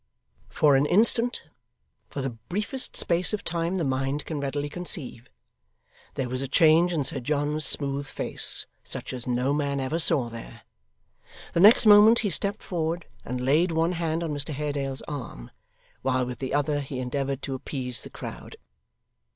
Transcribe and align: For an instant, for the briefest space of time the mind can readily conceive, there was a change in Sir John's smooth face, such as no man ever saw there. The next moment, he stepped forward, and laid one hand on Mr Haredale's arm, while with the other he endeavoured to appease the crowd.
For 0.49 0.75
an 0.75 0.87
instant, 0.87 1.43
for 2.09 2.23
the 2.23 2.31
briefest 2.31 2.95
space 2.95 3.33
of 3.33 3.43
time 3.43 3.77
the 3.77 3.83
mind 3.83 4.25
can 4.25 4.39
readily 4.39 4.67
conceive, 4.67 5.29
there 6.15 6.27
was 6.27 6.41
a 6.41 6.47
change 6.47 6.91
in 6.91 7.03
Sir 7.03 7.19
John's 7.19 7.65
smooth 7.65 8.07
face, 8.07 8.65
such 8.83 9.13
as 9.13 9.27
no 9.27 9.53
man 9.53 9.79
ever 9.79 9.99
saw 9.99 10.27
there. 10.27 10.63
The 11.53 11.59
next 11.59 11.85
moment, 11.85 12.17
he 12.25 12.31
stepped 12.31 12.63
forward, 12.63 13.05
and 13.23 13.39
laid 13.45 13.71
one 13.73 13.91
hand 13.91 14.23
on 14.23 14.33
Mr 14.33 14.55
Haredale's 14.55 15.03
arm, 15.03 15.51
while 16.01 16.25
with 16.25 16.39
the 16.39 16.51
other 16.51 16.79
he 16.79 16.97
endeavoured 16.97 17.43
to 17.43 17.53
appease 17.53 18.01
the 18.01 18.09
crowd. 18.09 18.55